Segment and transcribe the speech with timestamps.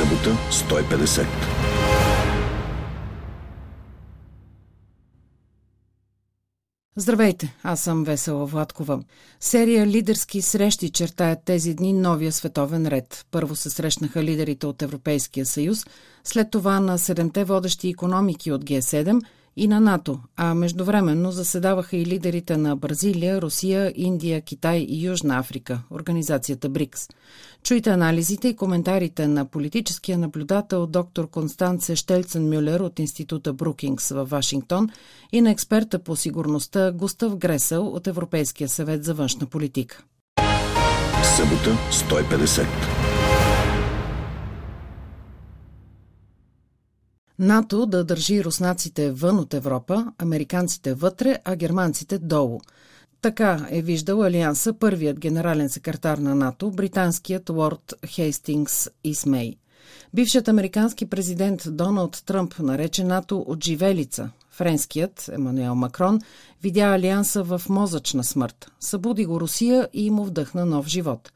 [0.00, 1.26] Събота 150.
[6.96, 9.02] Здравейте, аз съм Весела Владкова.
[9.40, 13.26] Серия лидерски срещи чертаят тези дни новия световен ред.
[13.30, 15.86] Първо се срещнаха лидерите от Европейския съюз,
[16.24, 19.20] след това на седемте водещи економики от Г7–
[19.56, 25.38] и на НАТО, а междувременно заседаваха и лидерите на Бразилия, Русия, Индия, Китай и Южна
[25.38, 27.08] Африка, организацията БРИКС.
[27.62, 34.24] Чуйте анализите и коментарите на политическия наблюдател доктор Констанце Штелцен Мюлер от Института Брукингс в
[34.24, 34.88] Вашингтон
[35.32, 40.02] и на експерта по сигурността Густав Гресел от Европейския съвет за външна политика.
[41.36, 42.99] Събота 150.
[47.40, 52.60] НАТО да държи руснаците вън от Европа, американците вътре, а германците долу.
[53.22, 59.56] Така е виждал Алианса първият генерален секретар на НАТО, британският лорд Хейстингс Исмей.
[60.14, 64.30] Бившият американски президент Доналд Тръмп нарече НАТО отживелица.
[64.50, 66.20] Френският Емануел Макрон
[66.62, 68.70] видя Алианса в мозъчна смърт.
[68.80, 71.32] Събуди го Русия и му вдъхна нов живот.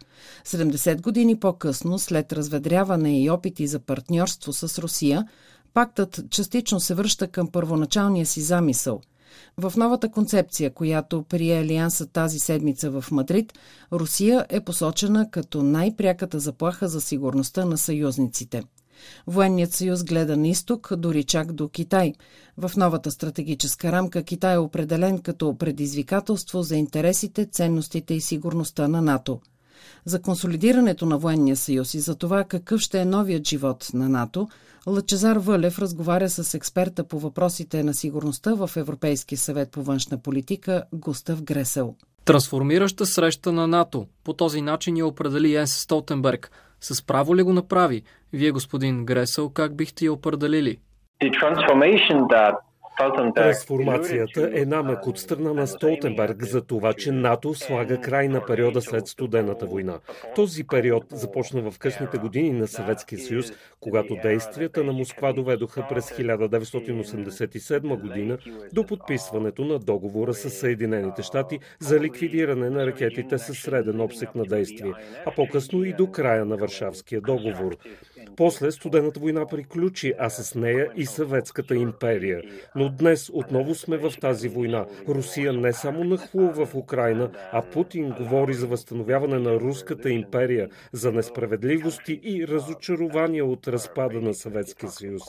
[0.46, 5.28] 70 години по-късно, след разведряване и опити за партньорство с Русия,
[5.74, 9.00] Пактът частично се връща към първоначалния си замисъл.
[9.58, 13.52] В новата концепция, която прие Алианса тази седмица в Мадрид,
[13.92, 18.62] Русия е посочена като най-пряката заплаха за сигурността на съюзниците.
[19.26, 22.12] Военният съюз гледа на изток, дори чак до Китай.
[22.56, 29.02] В новата стратегическа рамка Китай е определен като предизвикателство за интересите, ценностите и сигурността на
[29.02, 29.40] НАТО–
[30.04, 34.48] за консолидирането на военния съюз и за това какъв ще е новият живот на НАТО,
[34.86, 40.84] Лъчезар Вълев разговаря с експерта по въпросите на сигурността в Европейския съвет по външна политика
[40.92, 41.94] Густав Гресел.
[42.24, 44.06] Трансформираща среща на НАТО.
[44.24, 46.50] По този начин я определи Енс Столтенберг.
[46.80, 48.02] С право ли го направи?
[48.32, 50.78] Вие, господин Гресел, как бихте я определили?
[51.22, 52.54] The transformation that
[53.34, 58.82] Трансформацията е намък от страна на Столтенберг за това, че НАТО слага край на периода
[58.82, 59.98] след студената война.
[60.34, 66.10] Този период започна в късните години на Съветския съюз, когато действията на Москва доведоха през
[66.10, 68.38] 1987 година
[68.72, 74.44] до подписването на договора с Съединените щати за ликвидиране на ракетите със среден обсек на
[74.44, 74.92] действие,
[75.26, 77.76] а по-късно и до края на Варшавския договор.
[78.36, 82.42] После студената война приключи, а с нея и Съветската империя.
[82.74, 84.86] Но днес отново сме в тази война.
[85.08, 91.12] Русия не само нахлува в Украина, а Путин говори за възстановяване на Руската империя, за
[91.12, 95.22] несправедливости и разочарования от разпада на Съветския съюз.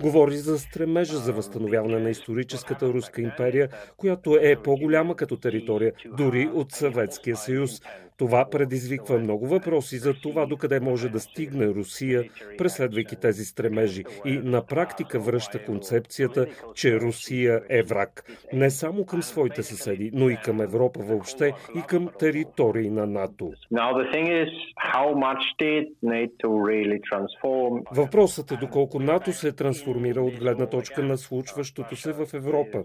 [0.00, 6.50] Говори за стремежа за възстановяване на историческата руска империя, която е по-голяма като територия, дори
[6.54, 7.82] от Съветския съюз.
[8.18, 12.24] Това предизвиква много въпроси за това докъде може да стигне Русия,
[12.58, 18.24] преследвайки тези стремежи и на практика връща концепцията, че Русия е враг.
[18.52, 23.52] Не само към своите съседи, но и към Европа въобще и към територии на НАТО.
[27.92, 32.84] Въпросът е доколко НАТО се трансформира от гледна точка на случващото се в Европа.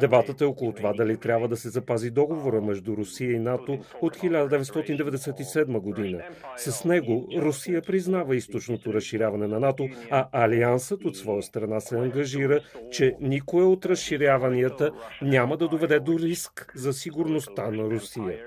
[0.00, 4.16] Дебатът е около това дали трябва да се запази договора между Русия и НАТО от
[4.64, 6.22] 1997 година.
[6.56, 12.60] С него Русия признава източното разширяване на НАТО, а Алиансът от своя страна се ангажира,
[12.90, 14.90] че никое от разширяванията
[15.22, 18.38] няма да доведе до риск за сигурността на Русия.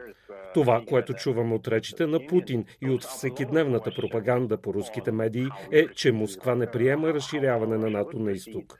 [0.54, 5.88] Това, което чуваме от речите на Путин и от всекидневната пропаганда по руските медии е,
[5.88, 8.80] че Москва не приема разширяване на НАТО на изток.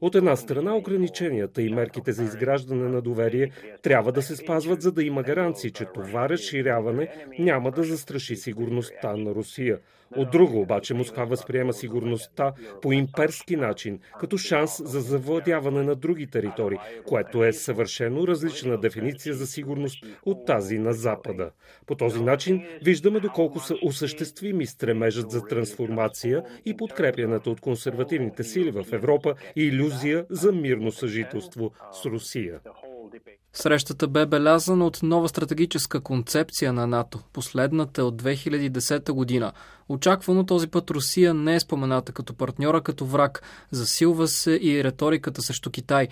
[0.00, 3.50] От една страна, ограниченията и мерките за изграждане на доверие
[3.82, 7.08] трябва да се спазват, за да има гаранции, че това разширяване
[7.38, 9.78] няма да застраши сигурността на Русия.
[10.16, 12.52] От друго обаче Москва възприема сигурността
[12.82, 19.34] по имперски начин, като шанс за завладяване на други територии, което е съвършено различна дефиниция
[19.34, 21.50] за сигурност от тази на Запада.
[21.86, 28.70] По този начин виждаме доколко са осъществими стремежът за трансформация и подкрепянето от консервативните сили
[28.70, 32.60] в Европа и иллюзия за мирно съжителство с Русия.
[33.52, 39.52] Срещата бе белязана от нова стратегическа концепция на НАТО, последната от 2010 година.
[39.88, 43.42] Очаквано този път Русия не е спомената като партньора, като враг.
[43.70, 46.08] Засилва се и риториката срещу Китай.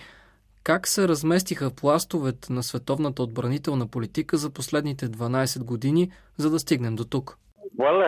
[0.63, 6.95] Как се разместиха пластовете на световната отбранителна политика за последните 12 години, за да стигнем
[6.95, 7.37] до тук?
[7.79, 7.99] Well,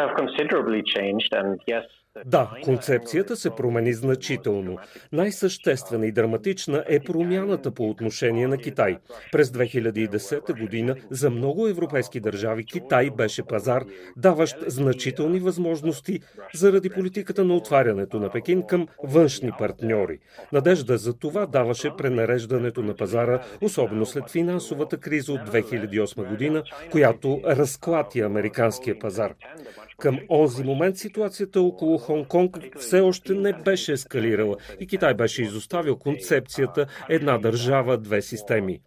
[2.26, 4.78] Да, концепцията се промени значително.
[5.12, 8.98] Най-съществена и драматична е промяната по отношение на Китай.
[9.32, 13.84] През 2010 година за много европейски държави Китай беше пазар,
[14.18, 16.20] даващ значителни възможности
[16.54, 20.20] заради политиката на отварянето на Пекин към външни партньори.
[20.54, 27.42] Надежда за това даваше пренареждането на пазара, особено след финансовата криза от 2008 година, която
[27.46, 29.34] разклати американския пазар.
[30.00, 35.96] Към онзи момент ситуацията около Хонг-Конг все още не беше ескалирала и Китай беше изоставил
[35.96, 38.80] концепцията една държава, две системи.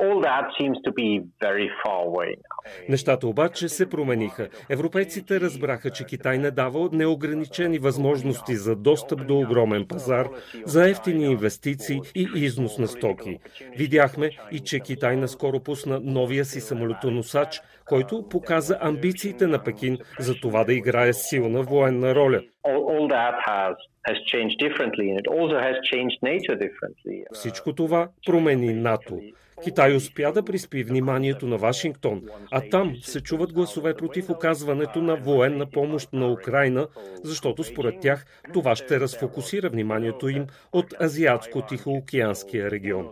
[2.88, 4.49] Нещата обаче се промениха.
[4.69, 10.28] Европейците разбраха, че Китай не дава неограничени възможности за достъп до огромен пазар,
[10.64, 13.38] за ефтини инвестиции и износ на стоки.
[13.76, 20.34] Видяхме и, че Китай наскоро пусна новия си самолетоносач, който показа амбициите на Пекин за
[20.34, 22.42] това да играе силна военна роля.
[27.32, 29.20] Всичко това промени НАТО.
[29.64, 35.16] Китай успя да приспи вниманието на Вашингтон, а там се чуват гласове против оказването на
[35.16, 36.88] военна помощ на Украина,
[37.24, 43.08] защото според тях това ще разфокусира вниманието им от Азиатско-Тихоокеанския регион.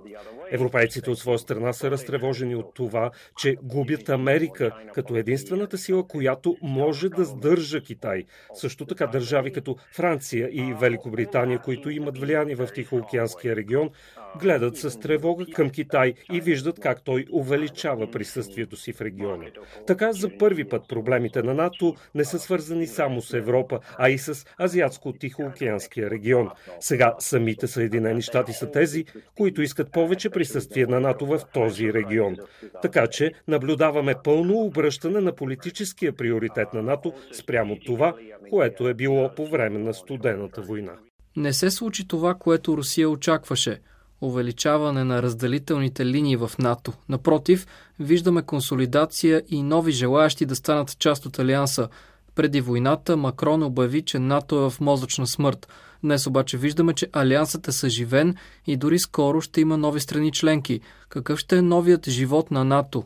[0.50, 6.56] Европейците от своя страна са разтревожени от това, че губят Америка като единствената сила, която
[6.62, 8.24] може да сдържа Китай.
[8.54, 13.90] Също така държави като Франция и Великобритания, които имат влияние в Тихоокеанския регион,
[14.40, 19.44] гледат с тревога към Китай и виждат как той увеличава присъствието си в региона.
[19.87, 24.19] Така за първи път проблемите на НАТО не са свързани само с Европа, а и
[24.19, 26.50] с Азиатско-Тихоокеанския регион.
[26.81, 29.05] Сега самите Съединени щати са тези,
[29.37, 32.37] които искат повече присъствие на НАТО в този регион.
[32.82, 38.14] Така че наблюдаваме пълно обръщане на политическия приоритет на НАТО спрямо това,
[38.50, 40.93] което е било по време на студената война.
[41.37, 43.81] Не се случи това, което Русия очакваше
[44.20, 46.93] увеличаване на разделителните линии в НАТО.
[47.09, 47.67] Напротив,
[48.00, 51.88] виждаме консолидация и нови желаящи да станат част от Алианса.
[52.35, 55.69] Преди войната Макрон обяви, че НАТО е в мозъчна смърт.
[56.05, 58.35] Днес обаче виждаме, че Алиансът е съживен
[58.67, 60.81] и дори скоро ще има нови страни членки.
[61.09, 63.05] Какъв ще е новият живот на НАТО?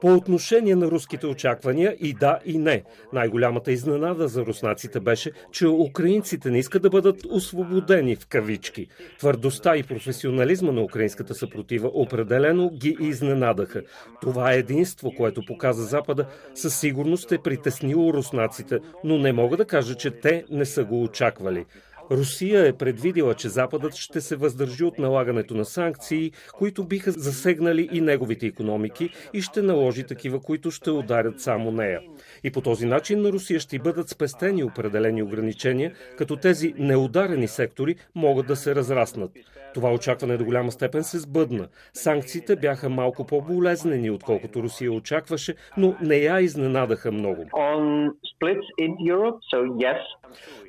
[0.00, 2.82] По отношение на руските очаквания и да и не.
[3.12, 8.86] Най-голямата изненада за руснаците беше, че украинците не искат да бъдат освободени в кавички.
[9.18, 13.82] Твърдостта и професионализма на украинската съпротива определено ги изненадаха.
[14.20, 19.64] Това е единство, което показа Запада, със сигурност е притеснило руснаците, но не мога да
[19.64, 21.64] кажа, че те не са го очаквали.
[22.10, 27.88] Русия е предвидила, че Западът ще се въздържи от налагането на санкции, които биха засегнали
[27.92, 32.00] и неговите економики и ще наложи такива, които ще ударят само нея.
[32.44, 37.96] И по този начин на Русия ще бъдат спестени определени ограничения, като тези неударени сектори
[38.14, 39.30] могат да се разраснат.
[39.74, 41.68] Това очакване до голяма степен се сбъдна.
[41.94, 47.46] Санкциите бяха малко по-болезнени, отколкото Русия очакваше, но не я изненадаха много.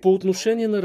[0.01, 0.81] По отношение на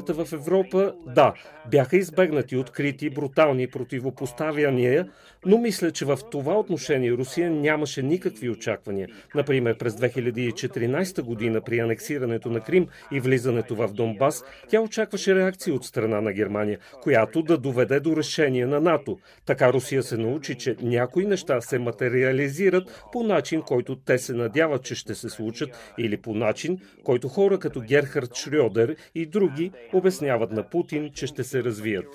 [0.00, 1.34] разделенията в Европа, да,
[1.70, 5.08] бяха избегнати открити, брутални противопоставяния,
[5.46, 9.08] но мисля, че в това отношение Русия нямаше никакви очаквания.
[9.34, 15.74] Например, през 2014 година при анексирането на Крим и влизането в Донбас, тя очакваше реакция
[15.74, 19.18] от страна на Германия, която да доведе до решение на НАТО.
[19.46, 24.84] Така Русия се научи, че някои неща се материализират по начин, който те се надяват,
[24.84, 30.50] че ще се случат, или по начин, който хора като Герхард Шрёдер и други обясняват
[30.50, 32.06] на Путин, че ще се развият.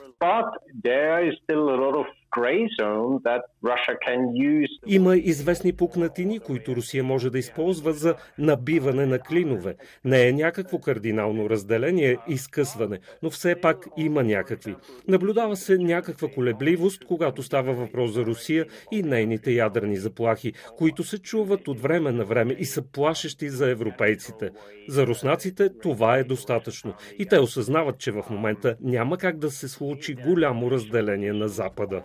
[4.87, 9.75] Има известни пукнатини, които Русия може да използва за набиване на клинове.
[10.05, 14.75] Не е някакво кардинално разделение и скъсване, но все пак има някакви.
[15.07, 21.17] Наблюдава се някаква колебливост, когато става въпрос за Русия и нейните ядрени заплахи, които се
[21.17, 24.49] чуват от време на време и са плашещи за европейците.
[24.87, 29.67] За руснаците това е достатъчно и те осъзнават, че в момента няма как да се
[29.67, 32.03] случи голямо разделение на Запада.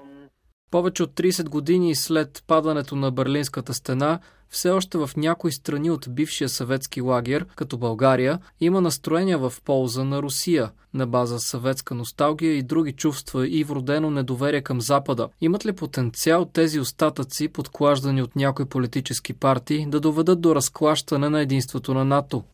[0.71, 6.07] Повече от 30 години след падането на Берлинската стена, все още в някои страни от
[6.09, 12.53] бившия съветски лагер, като България, има настроения в полза на Русия, на база съветска носталгия
[12.53, 15.29] и други чувства и вродено недоверие към Запада.
[15.41, 21.41] Имат ли потенциал тези остатъци, подклаждани от някои политически партии, да доведат до разклащане на
[21.41, 22.45] единството на НАТО?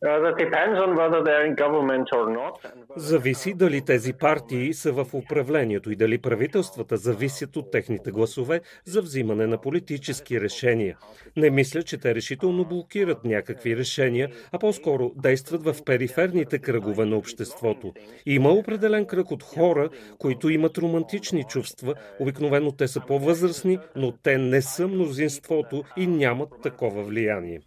[2.97, 9.03] Зависи дали тези партии са в управлението и дали правителствата зависят от техните гласове за
[9.03, 10.97] взимане на политически решения.
[11.37, 17.17] Не мисля, че те решително блокират някакви решения, а по-скоро действат в периферните кръгове на
[17.17, 17.93] обществото.
[18.27, 19.89] Има определен кръг от хора,
[20.19, 21.95] които имат романтични чувства.
[22.21, 27.61] Обикновено те са по-възрастни, но те не са мнозинството и нямат такова влияние.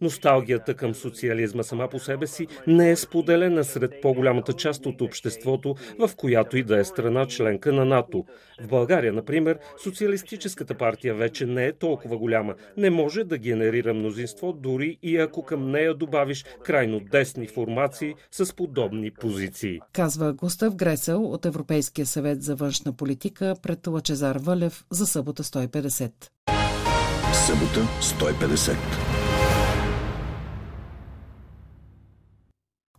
[0.00, 5.74] Носталгията към социализма сама по себе си не е споделена сред по-голямата част от обществото,
[5.98, 8.24] в която и да е страна членка на НАТО.
[8.60, 12.54] В България, например, социалистическата партия вече не е толкова голяма.
[12.76, 18.56] Не може да генерира мнозинство, дори и ако към нея добавиш крайно десни формации с
[18.56, 19.80] подобни позиции.
[19.92, 26.57] Казва Густав Гресел от Европейския съвет за външна политика пред Лачезар Вълев за събота 150.
[27.48, 28.76] Събота 150.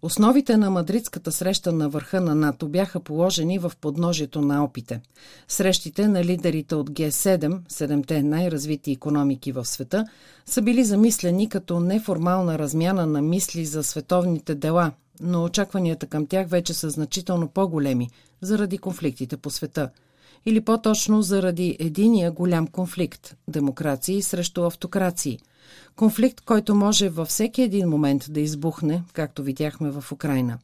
[0.02, 5.02] Основите на мадридската среща на върха на НАТО бяха положени в подножието на Алпите.
[5.48, 10.06] Срещите на лидерите от Г7, седемте най-развити економики в света,
[10.46, 14.92] са били замислени като неформална размяна на мисли за световните дела,
[15.22, 18.10] но очакванията към тях вече са значително по-големи
[18.42, 19.90] заради конфликтите по света–
[20.46, 25.40] или по-точно заради единия голям конфликт– демокрации срещу автокрации.
[25.96, 30.60] Конфликт, който може във всеки един момент да избухне, както видяхме в Украина.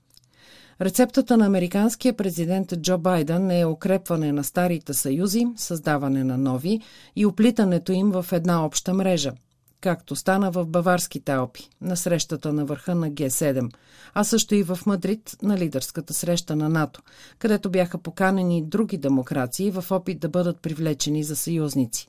[0.82, 6.82] Рецептата на американския президент Джо Байден е укрепване на старите съюзи, създаване на нови
[7.16, 9.32] и оплитането им в една обща мрежа–
[9.86, 13.72] както стана в Баварските Алпи, на срещата на върха на Г7,
[14.14, 17.02] а също и в Мадрид на лидерската среща на НАТО,
[17.40, 22.08] където бяха поканени други демокрации в опит да бъдат привлечени за съюзници.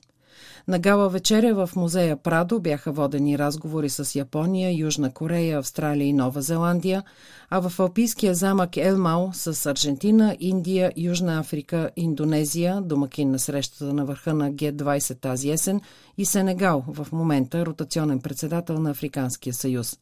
[0.67, 6.13] На гала вечеря в музея Прадо бяха водени разговори с Япония, Южна Корея, Австралия и
[6.13, 7.03] Нова Зеландия,
[7.49, 14.05] а в Алпийския замък Елмао с Аржентина, Индия, Южна Африка, Индонезия, домакин на срещата на
[14.05, 15.81] върха на Г-20 тази есен
[16.17, 19.97] и Сенегал, в момента ротационен председател на Африканския съюз.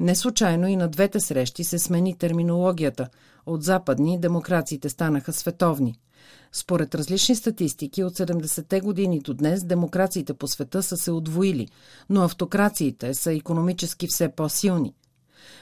[0.00, 3.08] Не случайно и на двете срещи се смени терминологията.
[3.46, 5.94] От западни демокрациите станаха световни–
[6.52, 11.68] според различни статистики, от 70-те години до днес демокрациите по света са се отвоили,
[12.10, 14.94] но автокрациите са економически все по-силни.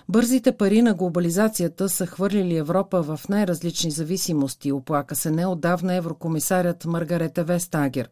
[0.08, 7.44] Бързите пари на глобализацията са хвърлили Европа в най-различни зависимости, оплака се неодавна еврокомисарят Маргарета
[7.44, 8.08] Вестагер.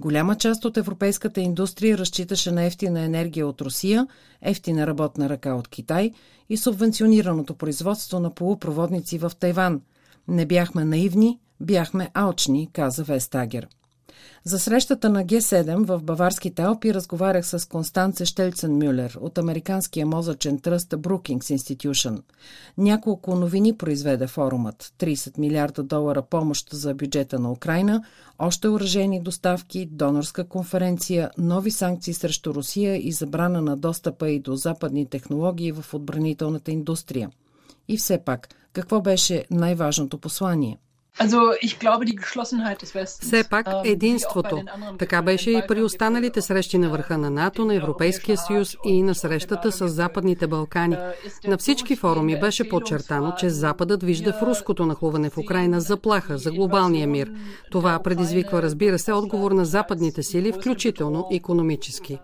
[0.00, 4.06] Голяма част от европейската индустрия разчиташе на ефтина енергия от Русия,
[4.42, 6.12] ефтина работна ръка от Китай
[6.48, 9.80] и субвенционираното производство на полупроводници в Тайван.
[10.28, 13.68] Не бяхме наивни, Бяхме алчни, каза Вестагер.
[14.44, 20.58] За срещата на Г7 в Баварските Алпи разговарях с Констанце Штелцен Мюлер от американския мозъчен
[20.58, 22.22] тръст Brookings Institution.
[22.78, 24.92] Няколко новини произведе форумът.
[24.98, 28.04] 30 милиарда долара помощ за бюджета на Украина,
[28.38, 34.56] още уражени доставки, донорска конференция, нови санкции срещу Русия и забрана на достъпа и до
[34.56, 37.30] западни технологии в отбранителната индустрия.
[37.88, 40.78] И все пак, какво беше най-важното послание–
[43.20, 44.62] все пак ähm, единството.
[44.98, 49.14] Така беше и при останалите срещи на върха на НАТО, на Европейския съюз и на
[49.14, 50.96] срещата с Западните Балкани.
[50.96, 56.38] Äh, на всички форуми беше подчертано, че Западът вижда в руското нахлуване в Украина заплаха
[56.38, 57.32] за глобалния мир.
[57.70, 62.18] Това предизвиква, разбира се, отговор на западните сили, включително економически.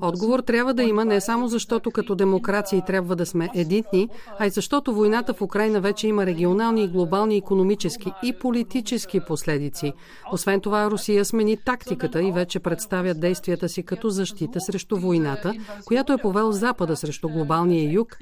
[0.00, 4.50] Отговор трябва да има не само защото като демокрации трябва да сме единни, а и
[4.50, 9.92] защото войната в Украина вече има регионални и глобални економически и политически последици.
[10.32, 15.54] Освен това, Русия смени тактиката и вече представя действията си като защита срещу войната,
[15.84, 18.18] която е повел Запада срещу глобалния юг.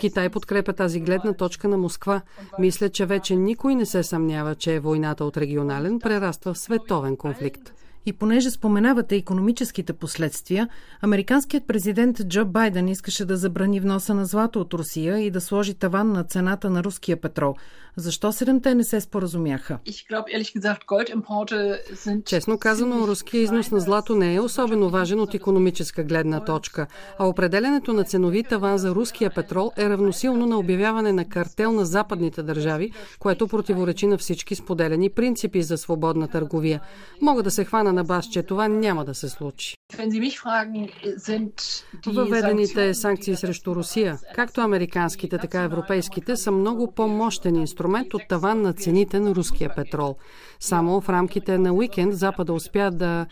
[0.00, 2.20] Китай подкрепя тази гледна точка на Москва.
[2.58, 7.85] Мисля, че вече никой не се съмнява, че войната от регионален прераства в световен конфликт.
[8.06, 10.68] И понеже споменавате економическите последствия,
[11.00, 15.74] американският президент Джо Байден искаше да забрани вноса на злато от Русия и да сложи
[15.74, 17.54] таван на цената на руския петрол.
[17.98, 19.78] Защо седемте не се споразумяха?
[22.24, 26.86] Честно казано, руския износ на злато не е особено важен от економическа гледна точка,
[27.18, 31.84] а определенето на ценови таван за руския петрол е равносилно на обявяване на картел на
[31.84, 36.80] западните държави, което противоречи на всички споделени принципи за свободна търговия.
[37.20, 39.76] Мога да се хвана на бас, че това няма да се случи.
[42.06, 48.62] Въведените санкции срещу Русия, както американските, така и европейските, са много по-мощен инструмент от таван
[48.62, 50.16] на цените на руския петрол.
[50.60, 53.26] Само в рамките на уикенд Запада успя да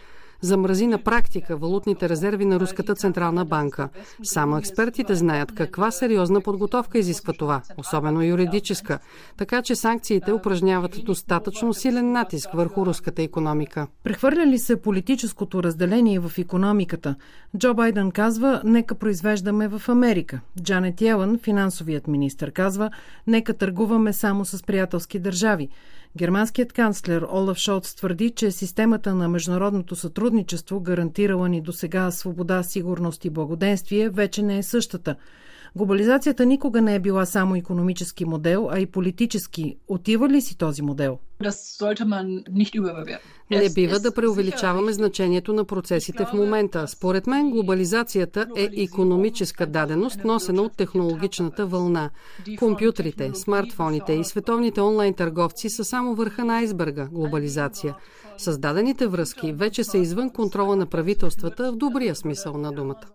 [0.45, 3.89] замрази на практика валутните резерви на Руската централна банка.
[4.23, 8.99] Само експертите знаят каква сериозна подготовка изисква това, особено юридическа.
[9.37, 13.87] Така че санкциите упражняват достатъчно силен натиск върху руската економика.
[14.05, 17.15] Прехвърля ли се политическото разделение в економиката?
[17.59, 20.41] Джо Байден казва, нека произвеждаме в Америка.
[20.63, 22.91] Джанет Йелън, финансовият министр, казва,
[23.27, 25.69] нека търгуваме само с приятелски държави.
[26.17, 32.63] Германският канцлер Олаф Шолц твърди, че системата на международното сътрудничество, гарантирала ни до сега свобода,
[32.63, 35.17] сигурност и благоденствие, вече не е същата.
[35.77, 39.77] Глобализацията никога не е била само економически модел, а и политически.
[39.89, 41.19] Отива ли си този модел?
[43.51, 46.89] Не бива да преувеличаваме значението на процесите в момента.
[46.89, 52.11] Според мен глобализацията е економическа даденост, носена от технологичната вълна.
[52.59, 57.97] Компютрите, смартфоните и световните онлайн търговци са само върха на айсберга глобализация.
[58.39, 63.07] Създадените връзки вече са извън контрола на правителствата в добрия смисъл на думата.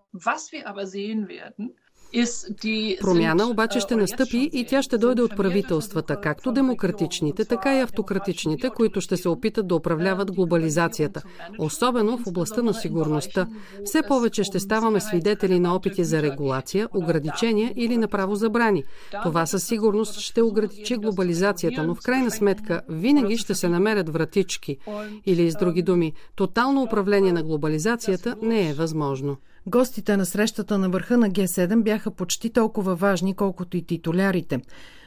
[3.00, 8.70] Промяна обаче ще настъпи и тя ще дойде от правителствата, както демократичните, така и автократичните,
[8.70, 11.22] които ще се опитат да управляват глобализацията,
[11.58, 13.46] особено в областта на сигурността.
[13.84, 18.84] Все повече ще ставаме свидетели на опити за регулация, ограничения или направо забрани.
[19.22, 24.76] Това със сигурност ще ограничи глобализацията, но в крайна сметка винаги ще се намерят вратички.
[25.26, 29.36] Или с други думи, тотално управление на глобализацията не е възможно.
[29.66, 34.60] Гостите на срещата на върха на Г7 бяха почти толкова важни, колкото и титулярите.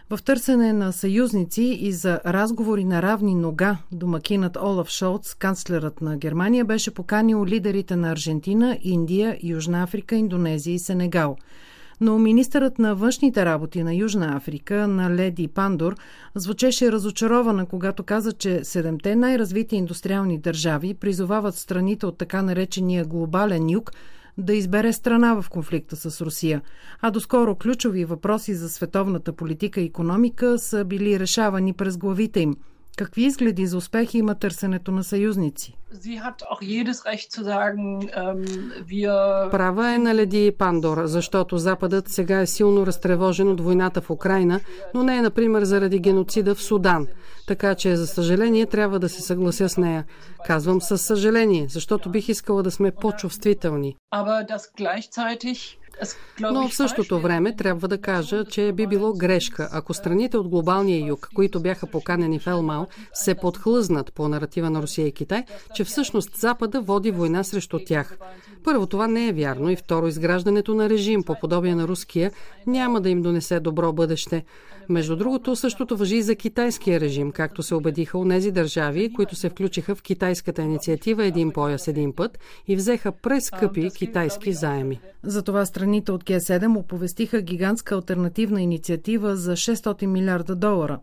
[0.10, 6.18] В търсене на съюзници и за разговори на равни нога, домакинът Олаф Шолц, канцлерът на
[6.18, 11.38] Германия, беше поканил лидерите на Аржентина, Индия, Южна Африка, Индонезия и Сенегал.
[12.02, 15.96] Но министърът на външните работи на Южна Африка, на Леди Пандор,
[16.36, 23.70] звучеше разочарована, когато каза, че седемте най-развити индустриални държави призовават страните от така наречения глобален
[23.70, 23.92] юг
[24.38, 26.62] да избере страна в конфликта с Русия,
[27.02, 32.56] а доскоро ключови въпроси за световната политика и економика са били решавани през главите им.
[32.98, 35.78] Какви изгледи за успехи има търсенето на съюзници?
[38.16, 44.10] Ähm, Права е на Леди Пандор, защото Западът сега е силно разтревожен от войната в
[44.10, 44.60] Украина,
[44.94, 47.08] но не е, например, заради геноцида в Судан.
[47.48, 50.06] Така че, за съжаление, трябва да се съглася с нея.
[50.46, 53.96] Казвам със съжаление, защото бих искала да сме по-чувствителни.
[56.40, 61.08] Но в същото време трябва да кажа, че би било грешка, ако страните от глобалния
[61.08, 65.84] юг, които бяха поканени в Елмал, се подхлъзнат по наратива на Русия и Китай, че
[65.84, 68.18] всъщност Запада води война срещу тях.
[68.64, 72.32] Първо, това не е вярно и второ, изграждането на режим по подобие на руския
[72.68, 74.46] няма да им донесе добро бъдеще.
[74.90, 79.36] Между другото, същото въжи и за китайския режим, както се убедиха у нези държави, които
[79.36, 85.00] се включиха в китайската инициатива Един пояс, един път и взеха прескъпи китайски заеми.
[85.24, 91.00] Затова страните от Г7 оповестиха гигантска альтернативна инициатива за 600 милиарда долара.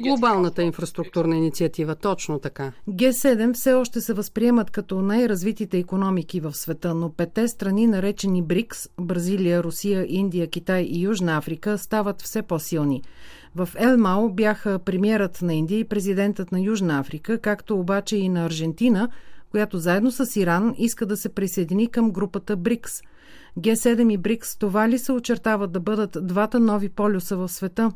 [0.00, 2.72] Глобалната инфраструктурна инициатива, точно така.
[2.90, 8.88] Г7 все още се възприемат като най-развитите економики в света, но пете страни, наречени БРИКС–
[9.00, 13.02] Бразилия, Русия, Индия, Китай и Южна Африка, стават все по-силни.
[13.54, 18.44] В Елмао бяха премиерът на Индия и президентът на Южна Африка, както обаче и на
[18.44, 19.08] Аржентина–
[19.50, 23.02] която заедно с Иран иска да се присъедини към групата БРИКС–
[23.58, 27.92] Г7 и БРИКС, това ли се очертават да бъдат двата нови полюса в света?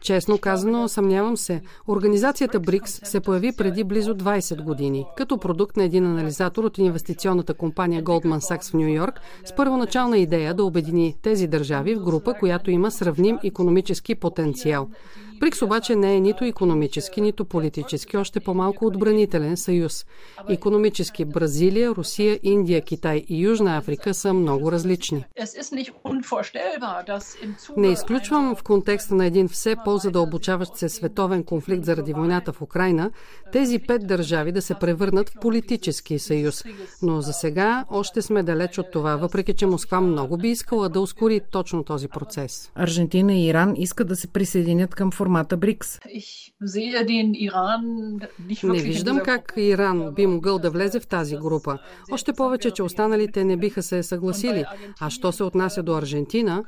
[0.00, 1.62] Честно казано, съмнявам се.
[1.88, 7.54] Организацията БРИКС се появи преди близо 20 години, като продукт на един анализатор от инвестиционната
[7.54, 12.34] компания Goldman Sachs в Нью Йорк, с първоначална идея да обедини тези държави в група,
[12.34, 14.88] която има сравним економически потенциал.
[15.40, 20.06] БРИКС обаче не е нито економически, нито политически, още по-малко отбранителен съюз.
[20.48, 25.24] Економически Бразилия, Русия, Индия, Китай и Южна Африка са много различни.
[27.76, 33.10] Не изключвам в контекста на един все по-задълбочаващ се световен конфликт заради войната в Украина,
[33.52, 36.64] тези пет държави да се превърнат в политически съюз.
[37.02, 41.00] Но за сега още сме далеч от това, въпреки че Москва много би искала да
[41.00, 42.70] ускори точно този процес.
[42.74, 45.98] Аржентина и Иран искат да се присъединят към формата БРИКС.
[48.62, 51.78] Не виждам как Иран би могъл да влезе в тази група.
[52.12, 54.64] Още повече, че останалите не биха се съгласили.
[55.00, 56.64] А що се отнася до Аржентина,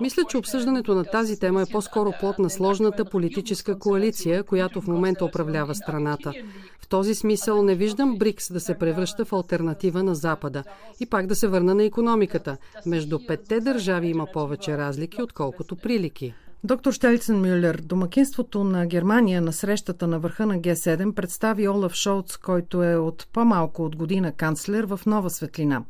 [0.00, 4.86] мисля, че обсъждането на тази тема е по-скоро плод на сложната политическа коалиция, която в
[4.86, 6.32] момента управлява страната.
[6.80, 10.64] В този смисъл не виждам БРИКС да се превръща в альтернатива на Запада.
[11.00, 12.56] И пак да се върна на економиката.
[12.86, 16.34] Между петте държави има повече разлики, отколкото прилики.
[16.64, 22.36] Доктор Штельцен Мюллер, домакинството на Германия на срещата на върха на Г7 представи Олаф Шолц,
[22.36, 25.82] който е от по-малко от година канцлер в нова светлина.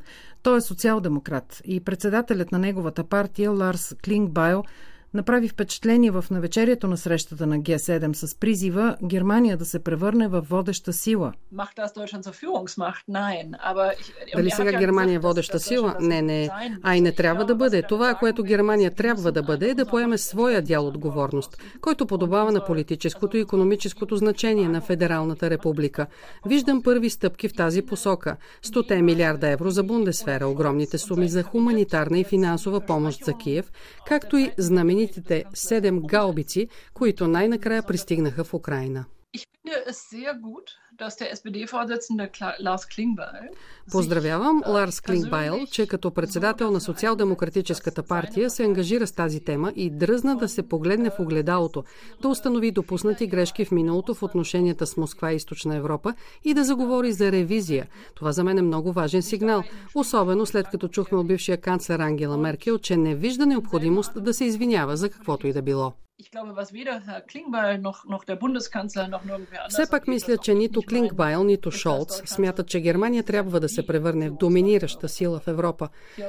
[0.42, 4.64] Той е социал-демократ и председателят на неговата партия Ларс Клингбайл
[5.14, 10.40] направи впечатление в навечерието на срещата на Г7 с призива Германия да се превърне в
[10.40, 11.32] водеща сила.
[14.36, 15.96] Дали сега Германия е водеща сила?
[16.00, 16.50] Не, не.
[16.82, 17.82] А и не трябва да бъде.
[17.82, 22.64] Това, което Германия трябва да бъде, е да поеме своя дял отговорност, който подобава на
[22.64, 26.06] политическото и економическото значение на Федералната република.
[26.46, 28.36] Виждам първи стъпки в тази посока.
[28.64, 33.72] 100 милиарда евро за Бундесфера, огромните суми за хуманитарна и финансова помощ за Киев,
[34.06, 39.04] както и знамени знаменитите седем гаубици, които най-накрая пристигнаха в Украина.
[43.92, 49.90] Поздравявам Ларс Клингбайл, че като председател на Социал-демократическата партия се ангажира с тази тема и
[49.90, 51.84] дръзна да се погледне в огледалото,
[52.22, 56.64] да установи допуснати грешки в миналото в отношенията с Москва и Източна Европа и да
[56.64, 57.86] заговори за ревизия.
[58.14, 59.62] Това за мен е много важен сигнал,
[59.94, 64.44] особено след като чухме от бившия канцлер Ангела Меркел, че не вижда необходимост да се
[64.44, 65.92] извинява за каквото и да било.
[69.68, 74.30] Все пак мисля, че нито Клингбайл, нито Шолц смятат, че Германия трябва да се превърне
[74.30, 75.88] в доминираща сила в Европа.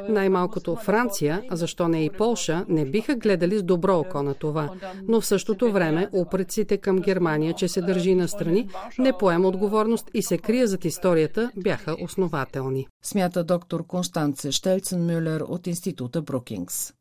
[0.10, 4.70] Най-малкото Франция, а защо не и Полша, не биха гледали с добро око на това.
[5.08, 8.70] Но в същото време упреците към Германия, че се държи на страни,
[9.00, 12.88] не поема отговорност и се крие зад историята, бяха основателни.
[13.04, 16.94] Смята доктор Констанце Штелцен Мюллер от института Брукингс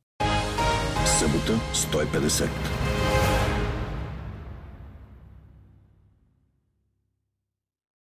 [1.19, 2.88] събота 150.